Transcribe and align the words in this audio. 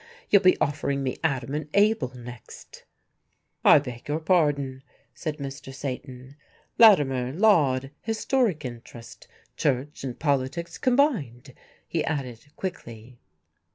You'll 0.31 0.41
be 0.41 0.57
offering 0.59 1.03
me 1.03 1.19
Adam 1.23 1.53
and 1.53 1.69
Abel 1.75 2.11
next." 2.15 2.85
"I 3.63 3.77
beg 3.77 4.07
your 4.07 4.19
pardon," 4.19 4.81
said 5.13 5.37
Mr. 5.37 5.71
Satan, 5.71 6.37
"Latimer, 6.79 7.31
Laud 7.33 7.91
Historic 8.01 8.65
Interest, 8.65 9.27
Church 9.57 10.03
and 10.03 10.17
Politics 10.17 10.79
combined," 10.79 11.53
he 11.87 12.03
added 12.03 12.47
quickly. 12.55 13.19